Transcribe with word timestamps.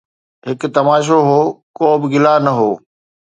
هڪ 0.47 0.61
تماشو 0.75 1.17
هو، 1.29 1.39
ڪو 1.77 1.87
به 2.01 2.07
گلا 2.13 2.33
نه 2.45 2.51
هو 2.57 2.69